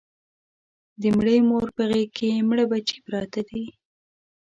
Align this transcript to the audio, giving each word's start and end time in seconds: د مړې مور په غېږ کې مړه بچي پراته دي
د 1.01 1.03
مړې 1.17 1.37
مور 1.49 1.67
په 1.75 1.83
غېږ 1.89 2.09
کې 2.17 2.45
مړه 2.49 2.65
بچي 2.71 2.97
پراته 3.05 3.41
دي 3.49 3.63